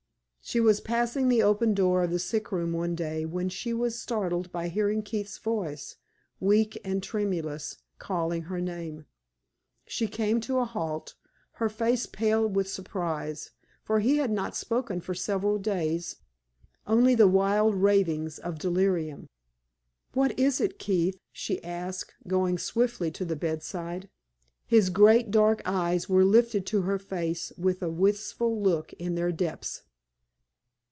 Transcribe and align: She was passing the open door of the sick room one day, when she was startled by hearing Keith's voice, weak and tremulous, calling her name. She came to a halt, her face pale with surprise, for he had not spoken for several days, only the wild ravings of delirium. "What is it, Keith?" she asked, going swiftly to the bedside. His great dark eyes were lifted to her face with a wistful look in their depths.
She 0.43 0.59
was 0.59 0.81
passing 0.81 1.29
the 1.29 1.43
open 1.43 1.73
door 1.73 2.03
of 2.03 2.11
the 2.11 2.19
sick 2.19 2.51
room 2.51 2.73
one 2.73 2.93
day, 2.93 3.23
when 3.25 3.47
she 3.47 3.73
was 3.73 3.97
startled 4.01 4.51
by 4.51 4.67
hearing 4.67 5.01
Keith's 5.01 5.37
voice, 5.37 5.95
weak 6.41 6.77
and 6.83 7.01
tremulous, 7.01 7.77
calling 7.99 8.41
her 8.41 8.59
name. 8.59 9.05
She 9.85 10.07
came 10.07 10.41
to 10.41 10.57
a 10.57 10.65
halt, 10.65 11.13
her 11.53 11.69
face 11.69 12.05
pale 12.05 12.45
with 12.45 12.67
surprise, 12.67 13.51
for 13.83 14.01
he 14.01 14.17
had 14.17 14.29
not 14.29 14.53
spoken 14.53 14.99
for 14.99 15.13
several 15.13 15.57
days, 15.57 16.17
only 16.85 17.15
the 17.15 17.29
wild 17.29 17.75
ravings 17.75 18.37
of 18.37 18.59
delirium. 18.59 19.29
"What 20.13 20.37
is 20.37 20.59
it, 20.59 20.79
Keith?" 20.79 21.17
she 21.31 21.63
asked, 21.63 22.13
going 22.27 22.57
swiftly 22.57 23.09
to 23.11 23.23
the 23.23 23.37
bedside. 23.37 24.09
His 24.65 24.89
great 24.89 25.29
dark 25.31 25.61
eyes 25.65 26.09
were 26.09 26.25
lifted 26.25 26.65
to 26.65 26.81
her 26.81 26.99
face 26.99 27.53
with 27.57 27.81
a 27.81 27.89
wistful 27.91 28.59
look 28.61 28.91
in 28.93 29.15
their 29.15 29.31
depths. 29.31 29.83